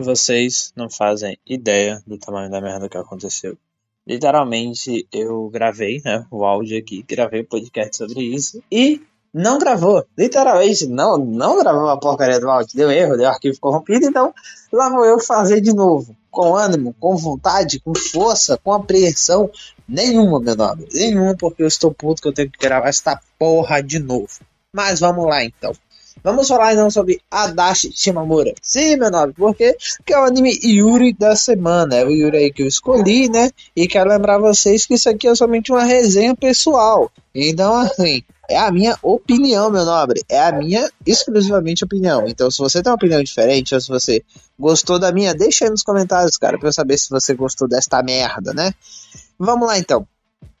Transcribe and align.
vocês 0.00 0.72
não 0.76 0.88
fazem 0.88 1.38
ideia 1.46 2.02
do 2.06 2.18
tamanho 2.18 2.50
da 2.50 2.60
merda 2.60 2.88
que 2.88 2.96
aconteceu. 2.96 3.56
Literalmente, 4.06 5.06
eu 5.12 5.48
gravei 5.50 6.00
né, 6.04 6.26
o 6.30 6.44
áudio 6.44 6.78
aqui, 6.78 7.04
gravei 7.08 7.42
o 7.42 7.46
podcast 7.46 7.96
sobre 7.96 8.20
isso 8.22 8.62
e 8.70 9.00
não 9.32 9.58
gravou. 9.58 10.04
Literalmente, 10.18 10.86
não, 10.86 11.16
não 11.18 11.58
gravou 11.58 11.88
a 11.88 11.98
porcaria 11.98 12.40
do 12.40 12.50
áudio. 12.50 12.76
Deu 12.76 12.90
erro, 12.90 13.16
deu 13.16 13.28
arquivo 13.28 13.58
corrompido, 13.60 14.06
então 14.06 14.34
lá 14.72 14.88
vou 14.88 15.04
eu 15.04 15.20
fazer 15.20 15.60
de 15.60 15.72
novo. 15.72 16.16
Com 16.30 16.54
ânimo, 16.54 16.94
com 16.98 17.16
vontade, 17.16 17.80
com 17.80 17.94
força, 17.94 18.58
com 18.58 18.72
apreensão. 18.72 19.50
Nenhuma, 19.88 20.40
meu 20.40 20.56
nome. 20.56 20.88
Nenhuma, 20.92 21.36
porque 21.36 21.62
eu 21.62 21.68
estou 21.68 21.92
puto 21.92 22.22
que 22.22 22.28
eu 22.28 22.32
tenho 22.34 22.50
que 22.50 22.58
gravar 22.58 22.88
esta 22.88 23.20
porra 23.38 23.82
de 23.82 23.98
novo. 23.98 24.40
Mas 24.72 25.00
vamos 25.00 25.26
lá 25.26 25.44
então. 25.44 25.72
Vamos 26.22 26.48
falar 26.48 26.72
então 26.72 26.90
sobre 26.90 27.20
Adachi 27.30 27.90
Shimamura. 27.94 28.52
Sim, 28.60 28.96
meu 28.96 29.10
nome, 29.10 29.32
porque 29.32 29.76
que 30.04 30.12
é 30.12 30.18
o 30.18 30.24
anime 30.24 30.58
Yuri 30.62 31.12
da 31.12 31.34
semana. 31.34 31.96
É 31.96 32.04
o 32.04 32.10
Yuri 32.10 32.36
aí 32.36 32.52
que 32.52 32.62
eu 32.62 32.66
escolhi, 32.66 33.28
né? 33.28 33.50
E 33.74 33.86
quero 33.86 34.10
lembrar 34.10 34.38
vocês 34.38 34.86
que 34.86 34.94
isso 34.94 35.08
aqui 35.08 35.28
é 35.28 35.34
somente 35.34 35.72
uma 35.72 35.84
resenha 35.84 36.34
pessoal. 36.36 37.10
Então, 37.34 37.74
assim, 37.74 38.22
é 38.48 38.58
a 38.58 38.70
minha 38.70 38.98
opinião, 39.02 39.70
meu 39.70 39.84
nobre. 39.84 40.22
É 40.28 40.40
a 40.40 40.52
minha 40.52 40.90
exclusivamente 41.06 41.84
opinião. 41.84 42.26
Então, 42.26 42.50
se 42.50 42.58
você 42.58 42.82
tem 42.82 42.90
uma 42.90 42.96
opinião 42.96 43.22
diferente, 43.22 43.74
ou 43.74 43.80
se 43.80 43.88
você 43.88 44.24
gostou 44.58 44.98
da 44.98 45.12
minha, 45.12 45.34
deixa 45.34 45.64
aí 45.64 45.70
nos 45.70 45.82
comentários, 45.82 46.36
cara, 46.36 46.58
pra 46.58 46.68
eu 46.68 46.72
saber 46.72 46.98
se 46.98 47.08
você 47.08 47.32
gostou 47.34 47.68
desta 47.68 48.02
merda, 48.02 48.52
né? 48.52 48.74
Vamos 49.38 49.66
lá 49.66 49.78
então. 49.78 50.06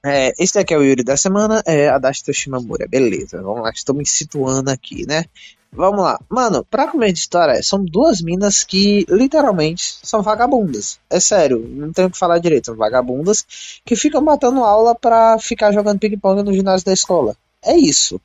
É, 0.04 0.32
esse 0.38 0.58
aqui 0.58 0.72
é 0.72 0.78
o 0.78 0.82
Yuri 0.82 1.04
da 1.04 1.16
semana, 1.16 1.62
é 1.66 1.88
Adachi 1.88 2.24
Toshimamura, 2.24 2.88
beleza. 2.88 3.42
Vamos 3.42 3.62
lá, 3.62 3.70
estou 3.70 3.94
me 3.94 4.06
situando 4.06 4.70
aqui, 4.70 5.06
né? 5.06 5.24
Vamos 5.72 6.02
lá. 6.02 6.18
Mano, 6.28 6.64
pra 6.64 6.88
comer 6.88 7.12
de 7.12 7.20
história, 7.20 7.62
são 7.62 7.84
duas 7.84 8.20
minas 8.20 8.64
que 8.64 9.06
literalmente 9.08 9.98
são 10.02 10.20
vagabundas. 10.22 10.98
É 11.08 11.20
sério, 11.20 11.58
não 11.58 11.92
tenho 11.92 12.08
o 12.08 12.10
que 12.10 12.18
falar 12.18 12.38
direito. 12.38 12.66
São 12.66 12.76
vagabundas 12.76 13.46
que 13.84 13.94
ficam 13.94 14.20
matando 14.20 14.64
aula 14.64 14.94
pra 14.94 15.38
ficar 15.38 15.70
jogando 15.70 16.00
ping-pong 16.00 16.42
no 16.42 16.52
ginásio 16.52 16.86
da 16.86 16.92
escola. 16.92 17.36
É 17.62 17.76
isso. 17.76 18.20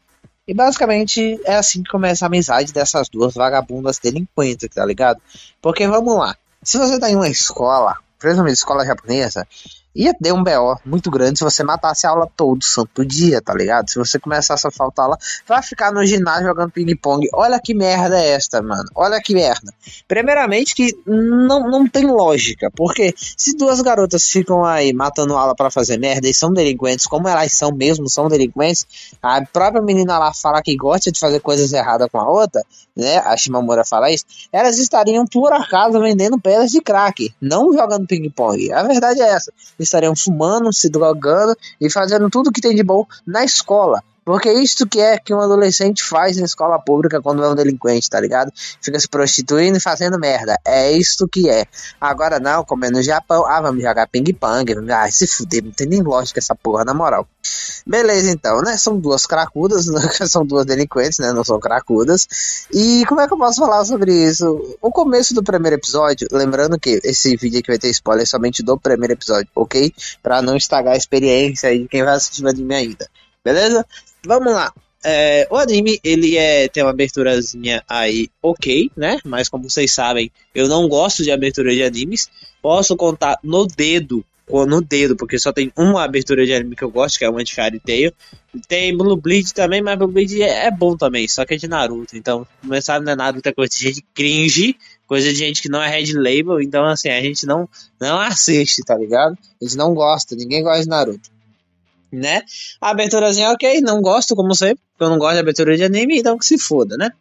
E 0.48 0.54
basicamente 0.54 1.40
é 1.44 1.56
assim 1.56 1.84
que 1.84 1.90
começa 1.90 2.26
a 2.26 2.28
amizade 2.28 2.72
dessas 2.72 3.10
duas 3.10 3.34
vagabundas 3.34 4.00
delinquentes, 4.00 4.70
tá 4.74 4.86
ligado? 4.86 5.22
Porque 5.62 5.88
vamos 5.88 6.18
lá. 6.18 6.36
Se 6.64 6.78
você 6.78 7.00
tá 7.00 7.12
em 7.12 7.16
uma 7.16 7.30
escola, 7.30 7.96
principalmente 8.18 8.56
escola 8.56 8.86
japonesa, 8.86 9.48
ia 9.96 10.14
ter 10.14 10.34
um 10.34 10.44
BO 10.44 10.78
muito 10.86 11.10
grande 11.10 11.40
se 11.40 11.44
você 11.44 11.64
matasse 11.64 12.06
a 12.06 12.10
aula 12.10 12.28
todo 12.36 12.64
santo 12.64 13.06
dia, 13.06 13.42
tá 13.42 13.54
ligado? 13.54 13.90
Se 13.90 13.98
você 13.98 14.20
começasse 14.20 14.68
a 14.68 14.72
faltar 14.72 15.08
lá, 15.08 15.18
vai 15.48 15.64
ficar 15.64 15.94
no 15.94 16.06
ginásio 16.06 16.48
jogando 16.48 16.72
ping-pong. 16.72 17.30
Olha 17.34 17.60
que 17.64 17.74
merda 17.74 18.20
é 18.20 18.32
esta, 18.32 18.62
mano. 18.62 18.90
Olha 18.94 19.22
que 19.22 19.34
merda. 19.34 19.74
Primeiramente 20.08 20.76
que 20.76 20.94
não, 21.06 21.70
não 21.70 21.88
tem 21.88 22.06
lógica, 22.06 22.70
porque 22.76 23.14
se 23.18 23.56
duas 23.56 23.80
garotas 23.80 24.28
ficam 24.30 24.66
aí 24.66 24.92
matando 24.92 25.38
aula 25.38 25.56
para 25.56 25.72
fazer 25.72 25.98
merda 25.98 26.28
e 26.28 26.34
são 26.34 26.52
delinquentes, 26.52 27.06
como 27.06 27.30
elas 27.30 27.54
são 27.54 27.72
mesmo, 27.72 28.10
são 28.10 28.28
delinquentes, 28.28 28.86
a 29.22 29.42
própria 29.46 29.82
menina 29.82 30.18
lá 30.20 30.34
fala 30.34 30.62
que 30.62 30.76
gosta 30.76 31.12
de 31.12 31.20
fazer 31.20 31.40
coisas 31.40 31.72
erradas 31.72 32.10
com 32.12 32.20
a 32.20 32.30
outra, 32.30 32.62
né? 32.96 33.18
A 33.20 33.38
Shimamura 33.38 33.86
fala 33.86 34.12
isso, 34.12 34.26
elas 34.52 34.78
estariam 34.78 35.26
por 35.26 35.54
acaso 35.54 36.00
vendendo 36.02 36.40
pedras 36.40 36.72
de 36.72 36.82
crack, 36.82 37.34
não 37.40 37.72
jogando 37.72 38.08
ping-pong. 38.08 38.72
A 38.74 38.84
verdade 38.84 39.22
é 39.22 39.30
essa 39.30 39.54
estariam 39.86 40.16
fumando, 40.16 40.74
se 40.74 40.90
drogando 40.90 41.56
e 41.80 41.90
fazendo 41.90 42.30
tudo 42.30 42.52
que 42.52 42.62
tem 42.62 42.76
de 42.76 42.84
bom 42.84 43.06
na 43.26 43.46
escola. 43.46 44.04
Porque 44.26 44.50
é 44.50 44.56
que 44.90 45.00
é 45.00 45.20
que 45.20 45.32
um 45.36 45.40
adolescente 45.40 46.04
faz 46.04 46.36
na 46.38 46.46
escola 46.46 46.80
pública 46.80 47.22
quando 47.22 47.44
é 47.44 47.48
um 47.48 47.54
delinquente, 47.54 48.10
tá 48.10 48.20
ligado? 48.20 48.52
Fica 48.82 49.00
se 49.00 49.08
prostituindo 49.08 49.78
e 49.78 49.80
fazendo 49.80 50.18
merda. 50.18 50.60
É 50.66 50.92
isto 50.92 51.28
que 51.28 51.48
é. 51.48 51.68
Agora 52.02 52.40
não, 52.40 52.66
como 52.66 52.86
é 52.86 52.90
no 52.90 53.04
Japão, 53.04 53.46
ah, 53.46 53.62
vamos 53.62 53.84
jogar 53.84 54.08
ping-pong. 54.08 54.74
Ah, 54.92 55.12
se 55.12 55.28
fuder, 55.28 55.64
não 55.64 55.72
tem 55.72 55.86
nem 55.86 56.02
lógica 56.02 56.40
essa 56.40 56.56
porra, 56.56 56.84
na 56.84 56.92
moral. 56.92 57.28
Beleza, 57.86 58.32
então, 58.32 58.64
né? 58.64 58.76
São 58.78 59.00
duas 59.00 59.28
cracudas, 59.28 59.86
são 60.28 60.44
duas 60.44 60.66
delinquentes, 60.66 61.20
né? 61.20 61.32
Não 61.32 61.44
são 61.44 61.60
cracudas. 61.60 62.66
E 62.74 63.06
como 63.06 63.22
é 63.22 63.28
que 63.28 63.34
eu 63.34 63.38
posso 63.38 63.62
falar 63.62 63.86
sobre 63.86 64.12
isso? 64.12 64.78
O 64.82 64.92
começo 64.92 65.36
do 65.36 65.44
primeiro 65.44 65.76
episódio, 65.76 66.28
lembrando 66.32 66.80
que 66.80 67.00
esse 67.04 67.38
vídeo 67.38 67.60
aqui 67.60 67.68
vai 67.68 67.78
ter 67.78 67.90
spoiler 67.90 68.28
somente 68.28 68.64
do 68.64 68.76
primeiro 68.76 69.14
episódio, 69.14 69.48
ok? 69.54 69.94
Pra 70.24 70.42
não 70.42 70.58
estragar 70.58 70.94
a 70.94 70.98
experiência 70.98 71.70
aí 71.70 71.84
de 71.84 71.88
quem 71.88 72.04
vai 72.04 72.16
assistir 72.16 72.42
de 72.42 72.64
mim 72.64 72.74
ainda. 72.74 73.08
Beleza? 73.44 73.86
Vamos 74.26 74.54
lá. 74.54 74.74
É, 75.08 75.48
o 75.52 75.56
anime, 75.56 76.00
ele 76.04 76.36
é, 76.36 76.68
tem 76.68 76.82
uma 76.82 76.90
aberturazinha 76.90 77.84
aí 77.88 78.28
ok, 78.42 78.90
né? 78.98 79.20
Mas 79.24 79.48
como 79.48 79.70
vocês 79.70 79.94
sabem, 79.94 80.32
eu 80.54 80.68
não 80.68 80.88
gosto 80.90 81.22
de 81.22 81.32
abertura 81.32 81.72
de 81.72 81.84
animes. 81.84 82.28
Posso 82.60 82.98
contar 82.98 83.38
no 83.44 83.68
dedo, 83.68 84.26
no 84.50 84.82
dedo, 84.82 85.16
porque 85.16 85.38
só 85.38 85.54
tem 85.54 85.72
uma 85.78 86.04
abertura 86.04 86.44
de 86.44 86.54
anime 86.56 86.76
que 86.76 86.84
eu 86.84 86.90
gosto, 86.90 87.20
que 87.20 87.26
é 87.26 87.30
uma 87.30 87.44
de 87.44 87.54
Fairy 87.54 87.80
Tail. 87.80 88.12
Tem 88.68 88.98
Blue 88.98 89.16
Bleed 89.16 89.54
também, 89.54 89.80
mas 89.80 89.96
Blue 89.96 90.08
Bleed 90.08 90.42
é, 90.42 90.66
é 90.66 90.72
bom 90.72 90.98
também, 90.98 91.28
só 91.28 91.46
que 91.46 91.54
é 91.54 91.58
de 91.58 91.68
Naruto. 91.68 92.18
Então, 92.18 92.48
começar 92.60 93.00
não 93.00 93.12
é 93.12 93.16
Naruto, 93.16 93.48
é 93.48 93.54
coisa 93.54 93.70
de 93.70 93.80
gente 93.80 94.04
cringe, 94.12 94.76
coisa 95.06 95.30
de 95.32 95.36
gente 95.36 95.62
que 95.62 95.70
não 95.70 95.84
é 95.84 95.88
Red 95.88 96.14
Label. 96.14 96.60
Então, 96.60 96.84
assim, 96.84 97.10
a 97.10 97.22
gente 97.22 97.46
não, 97.46 97.70
não 98.02 98.20
assiste, 98.20 98.82
tá 98.84 98.98
ligado? 98.98 99.38
A 99.62 99.66
gente 99.66 99.78
não 99.78 99.94
gosta, 99.94 100.36
ninguém 100.36 100.64
gosta 100.64 100.82
de 100.82 100.90
Naruto 100.90 101.35
né? 102.16 102.42
A 102.82 102.90
aberturazinha, 102.90 103.52
ok, 103.52 103.82
não 103.82 104.02
gosto, 104.02 104.36
como 104.36 104.56
sempre, 104.56 104.84
porque 104.92 105.04
eu 105.04 105.10
não 105.10 105.20
gosto 105.20 105.34
de 105.34 105.40
abertura 105.40 105.76
de 105.76 105.84
anime, 105.84 106.20
então 106.20 106.38
que 106.38 106.46
se 106.46 106.58
foda, 106.58 106.98
né? 106.98 107.12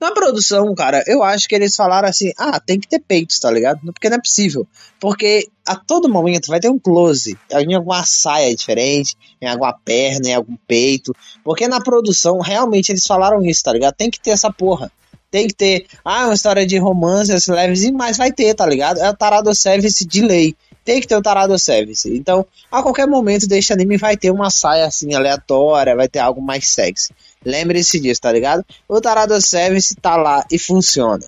Na 0.00 0.10
produção, 0.10 0.74
cara, 0.74 1.04
eu 1.06 1.22
acho 1.22 1.48
que 1.48 1.54
eles 1.54 1.76
falaram 1.76 2.08
assim: 2.08 2.32
ah, 2.36 2.58
tem 2.58 2.80
que 2.80 2.88
ter 2.88 2.98
peitos, 2.98 3.38
tá 3.38 3.50
ligado? 3.50 3.80
Porque 3.92 4.08
não 4.08 4.16
é 4.16 4.20
possível. 4.20 4.66
Porque 4.98 5.48
a 5.66 5.76
todo 5.76 6.08
momento 6.08 6.48
vai 6.48 6.58
ter 6.58 6.68
um 6.68 6.78
close 6.78 7.38
em 7.50 7.74
alguma 7.74 8.04
saia 8.04 8.54
diferente, 8.54 9.16
em 9.40 9.46
alguma 9.46 9.72
perna, 9.72 10.28
em 10.28 10.34
algum 10.34 10.56
peito. 10.66 11.14
Porque 11.44 11.68
na 11.68 11.80
produção, 11.80 12.40
realmente 12.40 12.90
eles 12.90 13.06
falaram 13.06 13.44
isso, 13.44 13.62
tá 13.62 13.72
ligado? 13.72 13.94
Tem 13.94 14.10
que 14.10 14.20
ter 14.20 14.30
essa 14.30 14.52
porra. 14.52 14.90
Tem 15.30 15.46
que 15.46 15.54
ter, 15.54 15.86
ah, 16.04 16.26
uma 16.26 16.34
história 16.34 16.66
de 16.66 16.76
romance, 16.76 17.32
levezinho, 17.50 17.94
mas 17.94 18.18
vai 18.18 18.30
ter, 18.32 18.54
tá 18.54 18.66
ligado? 18.66 18.98
É 18.98 19.08
o 19.08 19.16
tarado 19.16 19.54
service 19.54 20.04
de 20.04 20.20
lei 20.20 20.54
tem 20.84 21.00
que 21.00 21.06
ter 21.06 21.16
o 21.16 21.22
Tarado 21.22 21.58
Service. 21.58 22.08
Então, 22.14 22.46
a 22.70 22.82
qualquer 22.82 23.06
momento 23.06 23.46
deste 23.46 23.72
anime 23.72 23.96
vai 23.96 24.16
ter 24.16 24.30
uma 24.30 24.50
saia 24.50 24.86
assim 24.86 25.14
aleatória, 25.14 25.96
vai 25.96 26.08
ter 26.08 26.18
algo 26.18 26.40
mais 26.40 26.68
sexy. 26.68 27.12
Lembre-se 27.44 28.00
disso, 28.00 28.20
tá 28.20 28.32
ligado? 28.32 28.64
O 28.88 29.00
Tarado 29.00 29.40
Service 29.40 29.94
tá 29.96 30.16
lá 30.16 30.44
e 30.50 30.58
funciona. 30.58 31.24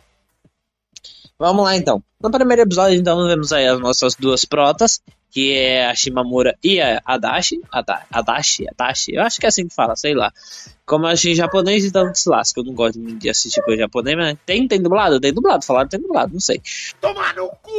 Vamos 1.38 1.64
lá 1.64 1.76
então. 1.76 2.02
No 2.22 2.30
primeiro 2.30 2.62
episódio, 2.62 2.96
então, 2.98 3.26
vemos 3.26 3.52
aí 3.52 3.66
as 3.66 3.78
nossas 3.80 4.14
duas 4.14 4.44
protas, 4.44 5.00
que 5.30 5.52
é 5.52 5.86
a 5.86 5.94
Shimamura 5.94 6.56
e 6.62 6.80
a 6.80 7.02
Adachi. 7.04 7.60
Adachi, 8.10 8.66
Adachi, 8.70 9.14
eu 9.14 9.22
acho 9.22 9.40
que 9.40 9.46
é 9.46 9.48
assim 9.48 9.66
que 9.66 9.74
fala, 9.74 9.96
sei 9.96 10.14
lá. 10.14 10.32
Como 10.86 11.06
eu 11.06 11.10
achei 11.10 11.32
em 11.32 11.34
japonês, 11.34 11.84
então 11.84 12.14
se 12.14 12.28
lasca. 12.28 12.60
Eu 12.60 12.64
não 12.64 12.72
gosto 12.72 13.00
de 13.00 13.28
assistir 13.28 13.60
coisa 13.62 13.82
japonês, 13.82 14.16
mas 14.16 14.38
tem, 14.46 14.68
tem 14.68 14.80
dublado? 14.80 15.18
Tem 15.18 15.32
dublado, 15.32 15.64
falaram 15.64 15.88
tem 15.88 16.00
dublado, 16.00 16.32
não 16.32 16.40
sei. 16.40 16.62
Tomar 17.00 17.34
no 17.34 17.48
cu! 17.48 17.72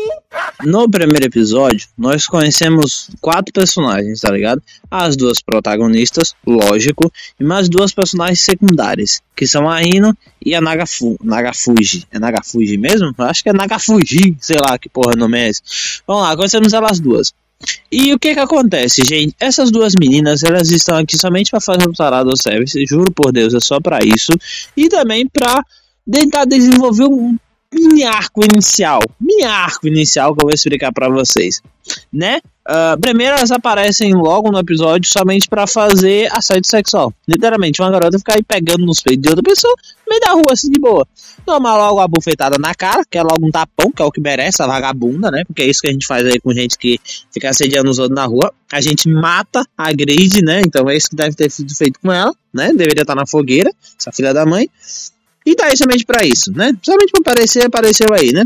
No 0.64 0.90
primeiro 0.90 1.26
episódio, 1.26 1.88
nós 1.98 2.28
conhecemos 2.28 3.10
quatro 3.20 3.52
personagens, 3.52 4.22
tá 4.22 4.32
ligado? 4.32 4.62
As 4.90 5.18
duas 5.18 5.42
protagonistas, 5.42 6.34
lógico, 6.46 7.12
e 7.40 7.44
mais 7.44 7.68
duas 7.68 7.94
personagens 7.94 8.42
secundárias, 8.42 9.22
que 9.36 9.46
são 9.46 9.70
a 9.70 9.82
Ino 9.84 10.16
e 10.44 10.56
a 10.56 10.62
Nagafu, 10.62 11.18
Nagafuji. 11.22 12.08
É 12.10 12.20
Nagafuji 12.20 12.78
mesmo? 12.78 13.14
Acho 13.18 13.44
que 13.44 13.50
é 13.50 13.54
Nagafuji, 13.54 14.38
sei 14.40 14.58
lá 14.58 14.78
que 14.78 14.88
porra 14.88 15.14
nome 15.18 15.40
é 15.40 15.50
esse. 15.50 15.62
Vamos 16.08 16.24
lá, 16.24 16.36
conhecemos 16.36 16.74
elas 16.74 17.00
duas. 17.00 17.34
E 17.92 18.14
o 18.14 18.20
que 18.20 18.34
que 18.34 18.40
acontece, 18.40 19.02
gente? 19.04 19.36
Essas 19.40 19.72
duas 19.72 19.94
meninas, 19.98 20.44
elas 20.44 20.70
estão 20.72 20.98
aqui 20.98 21.18
somente 21.18 21.52
para 21.52 21.60
fazer 21.60 21.88
o 21.88 21.94
tarado 21.94 22.32
service, 22.40 22.86
juro 22.86 23.12
por 23.12 23.32
Deus, 23.32 23.54
é 23.54 23.60
só 23.60 23.80
para 23.80 24.00
isso. 24.04 24.32
E 24.76 24.88
também 24.88 25.28
para 25.28 25.64
tentar 26.10 26.46
desenvolver 26.46 27.06
um 27.06 27.38
mini 27.76 28.04
arco 28.04 28.42
inicial. 28.44 29.02
Mini 29.20 29.44
arco 29.44 29.88
inicial 29.88 30.34
que 30.34 30.42
eu 30.42 30.48
vou 30.48 30.54
explicar 30.54 30.92
para 30.92 31.10
vocês, 31.10 31.62
né? 32.12 32.40
Uh, 32.68 33.00
primeiro 33.00 33.36
elas 33.36 33.52
aparecem 33.52 34.12
logo 34.16 34.52
no 34.52 34.58
episódio 34.58 35.08
somente 35.08 35.48
para 35.48 35.68
fazer 35.68 36.28
assédio 36.32 36.68
sexual. 36.68 37.14
Literalmente, 37.28 37.80
uma 37.80 37.92
garota 37.92 38.18
ficar 38.18 38.36
aí 38.36 38.44
pegando 38.44 38.86
nos 38.86 39.02
peitos 39.02 39.22
de 39.22 39.30
outra 39.30 39.44
pessoa 39.44 39.76
no 40.08 40.10
meio 40.10 40.22
da 40.22 40.32
rua, 40.32 40.52
assim, 40.52 40.72
de 40.72 40.80
boa. 40.80 41.08
Tomar 41.46 41.78
logo 41.78 42.00
a 42.00 42.08
bufetada 42.08 42.58
na 42.58 42.74
cara, 42.74 43.04
que 43.08 43.20
é 43.20 43.22
logo 43.22 43.46
um 43.46 43.52
tapão, 43.52 43.92
que 43.92 44.02
é 44.02 44.06
o 44.06 44.12
que 44.12 44.20
merece, 44.20 44.64
a 44.64 44.68
vagabunda, 44.68 45.30
né? 45.30 45.44
Porque 45.46 45.62
é 45.62 45.68
isso 45.68 45.82
que 45.82 45.88
a 45.88 45.92
gente 45.92 46.08
faz 46.08 46.26
aí 46.26 46.40
com 46.40 46.52
gente 46.54 46.76
que 46.76 47.00
fica 47.32 47.52
assediando 47.52 47.88
os 47.88 48.00
outros 48.00 48.16
na 48.16 48.26
rua. 48.26 48.52
A 48.74 48.82
gente 48.82 49.08
mata, 49.08 49.64
agride, 49.78 50.44
né? 50.44 50.62
Então 50.66 50.90
é 50.90 50.98
isso 50.98 51.10
que 51.10 51.16
deve 51.16 51.36
ter 51.36 51.52
sido 51.52 51.76
feito 51.76 52.00
com 52.00 52.12
ela, 52.12 52.34
né? 52.52 52.70
Deveria 52.70 53.04
estar 53.04 53.14
na 53.14 53.28
fogueira, 53.28 53.70
essa 54.00 54.12
filha 54.12 54.34
da 54.34 54.44
mãe. 54.44 54.68
E 55.46 55.56
tá 55.56 55.66
aí 55.66 55.78
somente 55.78 56.06
pra 56.06 56.26
isso, 56.26 56.52
né? 56.52 56.72
Somente 56.82 57.12
pra 57.12 57.22
aparecer, 57.22 57.66
apareceu 57.66 58.14
aí, 58.14 58.32
né? 58.32 58.46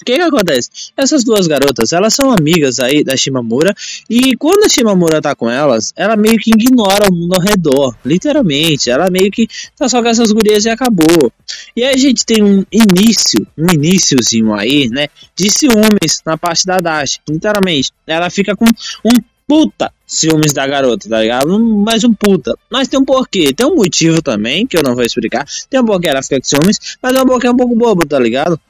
O 0.00 0.04
que 0.04 0.14
que 0.14 0.22
acontece? 0.22 0.70
Essas 0.96 1.22
duas 1.22 1.46
garotas, 1.46 1.92
elas 1.92 2.14
são 2.14 2.32
amigas 2.32 2.80
aí 2.80 3.04
da 3.04 3.14
Shimamura 3.14 3.74
e 4.08 4.34
quando 4.34 4.64
a 4.64 4.68
Shimamura 4.68 5.20
tá 5.20 5.34
com 5.34 5.50
elas, 5.50 5.92
ela 5.94 6.16
meio 6.16 6.38
que 6.38 6.50
ignora 6.50 7.10
o 7.10 7.14
mundo 7.14 7.34
ao 7.34 7.40
redor, 7.42 7.94
literalmente. 8.02 8.90
Ela 8.90 9.10
meio 9.10 9.30
que 9.30 9.46
tá 9.76 9.90
só 9.90 10.02
com 10.02 10.08
essas 10.08 10.32
gurias 10.32 10.64
e 10.64 10.70
acabou. 10.70 11.30
E 11.76 11.84
aí 11.84 11.94
a 11.94 11.98
gente 11.98 12.24
tem 12.24 12.42
um 12.42 12.64
início, 12.72 13.46
um 13.58 13.70
iníciozinho 13.70 14.54
aí, 14.54 14.88
né, 14.88 15.08
de 15.36 15.50
ciúmes 15.50 16.22
na 16.24 16.38
parte 16.38 16.64
da 16.64 16.78
Dash, 16.78 17.20
literalmente. 17.28 17.90
Ela 18.06 18.30
fica 18.30 18.56
com 18.56 18.64
um 18.64 19.12
puta 19.50 19.92
ciúmes 20.06 20.52
da 20.52 20.64
garota, 20.64 21.08
tá 21.08 21.20
ligado? 21.20 21.58
Mais 21.58 22.04
um 22.04 22.14
puta. 22.14 22.56
Mas 22.70 22.86
tem 22.86 23.00
um 23.00 23.04
porquê, 23.04 23.52
tem 23.52 23.66
um 23.66 23.74
motivo 23.74 24.22
também, 24.22 24.64
que 24.64 24.76
eu 24.76 24.82
não 24.82 24.94
vou 24.94 25.02
explicar. 25.02 25.44
Tem 25.68 25.80
um 25.80 25.84
porquê 25.84 26.06
ela 26.06 26.22
fica 26.22 26.38
com 26.38 26.44
ciúmes, 26.44 26.78
mas 27.02 27.16
é 27.16 27.20
um 27.20 27.26
porquê 27.26 27.48
um 27.48 27.56
pouco 27.56 27.74
bobo, 27.74 28.06
tá 28.06 28.16
ligado? 28.16 28.60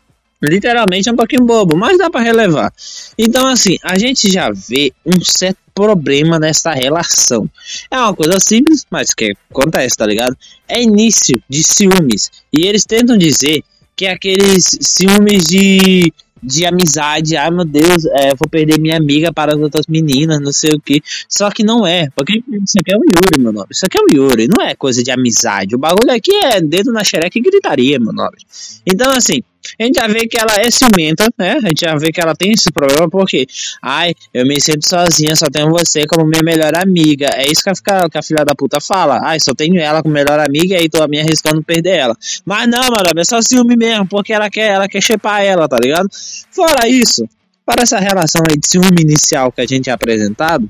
Literalmente 0.43 1.07
é 1.07 1.13
um 1.13 1.17
pouquinho 1.17 1.45
bobo, 1.45 1.77
mas 1.77 1.99
dá 1.99 2.09
para 2.09 2.23
relevar. 2.23 2.73
Então, 3.19 3.47
assim, 3.47 3.77
a 3.85 3.99
gente 3.99 4.31
já 4.33 4.51
vê 4.51 4.91
um 5.05 5.23
certo 5.23 5.59
problema 5.75 6.39
nessa 6.39 6.73
relação. 6.73 7.47
É 7.91 7.99
uma 7.99 8.15
coisa 8.15 8.41
simples, 8.41 8.87
mas 8.91 9.13
que 9.13 9.35
acontece, 9.51 9.99
tá 9.99 10.07
ligado? 10.07 10.35
É 10.67 10.83
início 10.83 11.43
de 11.47 11.63
ciúmes. 11.63 12.31
E 12.51 12.67
eles 12.67 12.87
tentam 12.87 13.19
dizer 13.19 13.63
que 13.95 14.07
é 14.07 14.13
aqueles 14.13 14.79
ciúmes 14.81 15.45
de 15.45 16.11
de 16.43 16.65
amizade, 16.65 17.37
ai 17.37 17.51
meu 17.51 17.65
Deus, 17.65 18.05
é, 18.07 18.31
vou 18.31 18.49
perder 18.51 18.79
minha 18.79 18.97
amiga 18.97 19.33
para 19.33 19.55
as 19.55 19.61
outras 19.61 19.87
meninas, 19.87 20.41
não 20.41 20.53
sei 20.53 20.75
o 20.75 20.81
que. 20.81 21.03
Só 21.29 21.51
que 21.51 21.63
não 21.63 21.87
é, 21.87 22.09
porque 22.15 22.43
isso 22.49 22.79
aqui 22.81 22.95
é 22.95 22.97
o 22.97 23.03
Yuri, 23.05 23.41
meu 23.41 23.53
nome. 23.53 23.67
Isso 23.71 23.87
aqui 23.87 23.99
é 23.99 24.01
o 24.01 24.07
Yuri, 24.15 24.49
não 24.49 24.65
é 24.65 24.75
coisa 24.75 25.03
de 25.03 25.11
amizade. 25.11 25.75
O 25.75 25.79
bagulho 25.79 26.13
aqui 26.13 26.33
é 26.35 26.61
dedo 26.61 26.93
na 26.93 27.05
xereca 27.05 27.39
e 27.39 27.43
gritaria, 27.43 27.99
meu 27.99 28.13
nome. 28.13 28.39
Então, 28.87 29.11
assim, 29.13 29.43
a 29.79 29.85
gente 29.85 29.97
já 29.97 30.07
vê 30.07 30.27
que 30.27 30.39
ela 30.39 30.55
é 30.57 30.71
ciumenta, 30.71 31.29
né? 31.39 31.59
A 31.63 31.69
gente 31.69 31.81
já 31.81 31.95
vê 31.97 32.11
que 32.11 32.21
ela 32.21 32.35
tem 32.35 32.53
esse 32.53 32.71
problema 32.73 33.09
porque, 33.09 33.47
ai, 33.83 34.15
eu 34.33 34.47
me 34.47 34.61
sinto 34.61 34.89
sozinha, 34.89 35.37
só 35.37 35.47
tenho 35.47 35.71
você 35.71 36.07
como 36.07 36.27
minha 36.27 36.43
melhor 36.43 36.75
amiga. 36.75 37.29
É 37.35 37.51
isso 37.51 37.63
que 37.63 37.71
a, 37.71 38.09
que 38.09 38.19
a 38.19 38.23
filha 38.23 38.45
da 38.45 38.55
puta 38.55 38.81
fala. 38.81 39.21
Ai, 39.23 39.39
só 39.41 39.55
tenho 39.55 39.79
ela 39.79 40.03
como 40.03 40.15
melhor 40.15 40.39
amiga 40.41 40.75
e 40.75 40.83
aí 40.83 40.89
tô 40.89 41.07
me 41.07 41.21
arriscando 41.21 41.63
perder 41.63 41.97
ela. 41.97 42.17
Mas 42.45 42.69
não, 42.69 42.91
mano, 42.91 43.11
é 43.17 43.25
só 43.25 43.41
ciúme 43.43 43.77
mesmo, 43.77 44.07
porque 44.07 44.33
ela 44.33 44.51
quer, 44.51 44.71
ela 44.71 44.89
quer 44.89 45.03
chepar 45.03 45.43
ela, 45.43 45.69
tá 45.69 45.79
ligado? 45.79 46.09
Fora 46.51 46.89
isso, 46.89 47.29
para 47.65 47.83
essa 47.83 47.99
relação 47.99 48.43
aí 48.51 48.57
de 48.57 48.67
ciúme 48.67 49.01
inicial 49.01 49.53
que 49.53 49.61
a 49.61 49.67
gente 49.67 49.91
é 49.91 49.93
apresentado, 49.93 50.69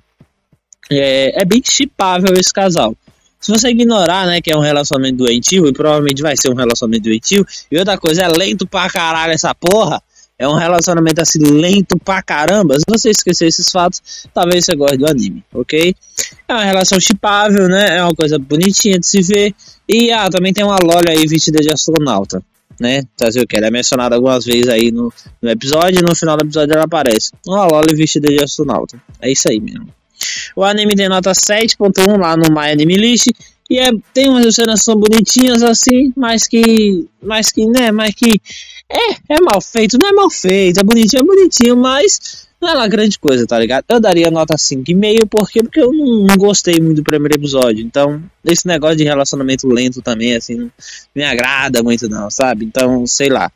é, 0.91 1.43
é 1.43 1.45
bem 1.45 1.63
chipável 1.65 2.35
esse 2.35 2.53
casal. 2.53 2.95
Se 3.41 3.51
você 3.51 3.71
ignorar, 3.71 4.27
né, 4.27 4.41
que 4.41 4.53
é 4.53 4.57
um 4.57 4.61
relacionamento 4.61 5.17
doentio, 5.17 5.67
e 5.67 5.73
provavelmente 5.73 6.21
vai 6.21 6.37
ser 6.37 6.51
um 6.51 6.55
relacionamento 6.55 7.05
doentio, 7.05 7.47
e 7.71 7.79
outra 7.79 7.97
coisa, 7.97 8.23
é 8.23 8.29
lento 8.29 8.67
pra 8.67 8.89
caralho 8.91 9.33
essa 9.33 9.55
porra, 9.55 10.03
é 10.41 10.49
um 10.49 10.55
relacionamento 10.55 11.21
assim 11.21 11.39
lento 11.39 11.99
pra 11.99 12.23
caramba. 12.23 12.75
Se 12.79 12.85
você 12.89 13.11
esquecer 13.11 13.47
esses 13.47 13.71
fatos, 13.71 14.27
talvez 14.33 14.65
você 14.65 14.75
goste 14.75 14.97
do 14.97 15.07
anime, 15.07 15.45
ok? 15.53 15.95
É 16.49 16.53
uma 16.55 16.65
relação 16.65 16.99
chipável, 16.99 17.69
né? 17.69 17.99
É 17.99 18.03
uma 18.03 18.15
coisa 18.15 18.39
bonitinha 18.39 18.99
de 18.99 19.07
se 19.07 19.21
ver. 19.21 19.55
E 19.87 20.11
ah, 20.11 20.31
também 20.31 20.55
tem 20.55 20.65
uma 20.65 20.79
Loli 20.83 21.11
aí 21.11 21.27
vestida 21.27 21.61
de 21.61 21.71
astronauta, 21.71 22.43
né? 22.81 23.03
Trazer 23.19 23.43
o 23.43 23.47
que? 23.47 23.55
Ela 23.55 23.67
é 23.67 23.71
mencionada 23.71 24.15
algumas 24.15 24.43
vezes 24.47 24.69
aí 24.69 24.91
no, 24.91 25.13
no 25.43 25.51
episódio 25.51 26.01
e 26.01 26.03
no 26.03 26.17
final 26.17 26.39
do 26.39 26.45
episódio 26.45 26.73
ela 26.73 26.85
aparece. 26.85 27.33
Uma 27.47 27.67
Loli 27.67 27.95
vestida 27.95 28.29
de 28.29 28.43
astronauta. 28.43 28.99
É 29.21 29.31
isso 29.31 29.47
aí 29.47 29.61
mesmo. 29.61 29.89
O 30.57 30.65
anime 30.65 30.95
tem 30.95 31.09
nota 31.09 31.33
7.1 31.33 32.19
lá 32.19 32.37
no 32.37 32.53
My 32.53 32.71
Anime 32.71 32.97
List. 32.97 33.29
E 33.71 33.79
é, 33.79 33.91
tem 34.13 34.29
umas 34.29 34.53
cenas 34.55 34.83
são 34.83 34.97
bonitinhas 34.97 35.63
assim, 35.63 36.13
mas 36.17 36.49
que. 36.49 37.07
Mas 37.23 37.53
que, 37.53 37.65
né? 37.67 37.93
Mas 37.93 38.15
que. 38.15 38.41
É, 38.91 39.35
é 39.35 39.41
mal 39.41 39.61
feito, 39.61 39.97
não 39.97 40.09
é 40.09 40.13
mal 40.13 40.29
feito, 40.29 40.81
é 40.81 40.83
bonitinho, 40.83 41.21
é 41.21 41.25
bonitinho, 41.25 41.77
mas 41.77 42.49
não 42.61 42.69
é 42.69 42.75
uma 42.75 42.89
grande 42.89 43.17
coisa, 43.19 43.47
tá 43.47 43.57
ligado? 43.59 43.85
Eu 43.89 44.01
daria 44.01 44.31
nota 44.31 44.55
5,5 44.55 45.29
porque, 45.31 45.63
porque 45.63 45.81
eu 45.81 45.93
não, 45.93 46.27
não, 46.27 46.37
gostei 46.37 46.75
muito 46.81 46.97
do 46.97 47.05
primeiro 47.05 47.37
episódio. 47.37 47.85
Então, 47.85 48.21
esse 48.45 48.67
negócio 48.67 48.97
de 48.97 49.05
relacionamento 49.05 49.69
lento 49.69 50.03
também, 50.03 50.35
assim, 50.35 50.57
não 50.57 50.73
me 51.15 51.23
agrada 51.23 51.83
muito, 51.83 52.09
não, 52.09 52.29
sabe? 52.29 52.65
Então, 52.65 53.07
sei 53.07 53.29
lá. 53.29 53.51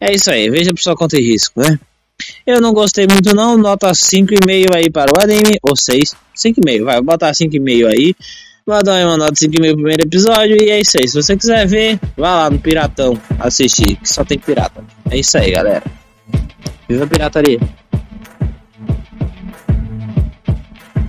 É 0.00 0.12
isso 0.12 0.30
aí, 0.30 0.50
veja 0.50 0.74
por 0.74 0.80
sua 0.82 0.96
conta 0.96 1.16
risco, 1.16 1.60
né? 1.60 1.78
Eu 2.46 2.60
não 2.60 2.72
gostei 2.72 3.06
muito 3.08 3.34
não, 3.34 3.56
nota 3.56 3.90
5,5 3.92 4.74
aí 4.74 4.90
para 4.90 5.12
o 5.12 5.22
anime, 5.22 5.58
ou 5.62 5.76
6, 5.76 6.14
5,5, 6.36 6.84
vai, 6.84 7.00
botar 7.00 7.32
5,5 7.32 7.86
aí. 7.86 8.14
Vou 8.64 8.82
dar 8.82 9.04
uma 9.04 9.16
nota 9.16 9.34
5,5 9.34 9.50
pro 9.50 9.74
primeiro 9.74 10.02
episódio 10.02 10.56
e 10.56 10.70
é 10.70 10.80
isso 10.80 10.96
aí. 10.98 11.08
Se 11.08 11.20
você 11.20 11.36
quiser 11.36 11.66
ver, 11.66 11.98
vá 12.16 12.42
lá 12.42 12.50
no 12.50 12.58
Piratão 12.58 13.20
assistir, 13.40 13.96
que 13.96 14.08
só 14.08 14.24
tem 14.24 14.38
pirata. 14.38 14.84
É 15.10 15.18
isso 15.18 15.36
aí, 15.36 15.50
galera. 15.50 15.82
Viva 16.88 17.04
a 17.04 17.06
pirataria! 17.06 17.81